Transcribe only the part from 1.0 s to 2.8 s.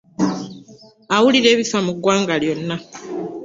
Awulira ebifa mu ggwanga lyonna